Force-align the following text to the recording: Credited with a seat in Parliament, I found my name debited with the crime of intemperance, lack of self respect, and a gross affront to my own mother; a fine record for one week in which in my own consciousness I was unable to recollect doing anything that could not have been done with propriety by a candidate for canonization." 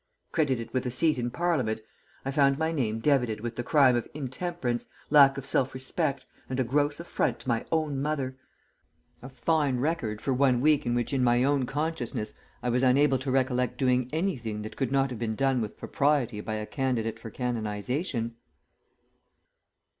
Credited 0.31 0.73
with 0.73 0.87
a 0.87 0.89
seat 0.89 1.19
in 1.19 1.29
Parliament, 1.29 1.79
I 2.25 2.31
found 2.31 2.57
my 2.57 2.71
name 2.71 2.97
debited 3.01 3.41
with 3.41 3.55
the 3.55 3.61
crime 3.61 3.95
of 3.95 4.07
intemperance, 4.15 4.87
lack 5.11 5.37
of 5.37 5.45
self 5.45 5.75
respect, 5.75 6.25
and 6.49 6.59
a 6.59 6.63
gross 6.63 6.99
affront 6.99 7.41
to 7.41 7.47
my 7.47 7.65
own 7.71 8.01
mother; 8.01 8.35
a 9.21 9.29
fine 9.29 9.77
record 9.77 10.19
for 10.19 10.33
one 10.33 10.59
week 10.59 10.87
in 10.87 10.95
which 10.95 11.13
in 11.13 11.23
my 11.23 11.43
own 11.43 11.67
consciousness 11.67 12.33
I 12.63 12.69
was 12.69 12.81
unable 12.81 13.19
to 13.19 13.29
recollect 13.29 13.77
doing 13.77 14.09
anything 14.11 14.63
that 14.63 14.75
could 14.75 14.91
not 14.91 15.11
have 15.11 15.19
been 15.19 15.35
done 15.35 15.61
with 15.61 15.77
propriety 15.77 16.41
by 16.41 16.55
a 16.55 16.65
candidate 16.65 17.19
for 17.19 17.29
canonization." 17.29 18.37